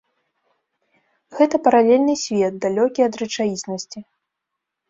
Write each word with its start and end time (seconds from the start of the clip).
Гэта 1.39 1.55
паралельны 1.69 2.15
свет, 2.25 2.53
далёкі 2.65 2.99
ад 3.09 3.13
рэчаіснасці. 3.23 3.99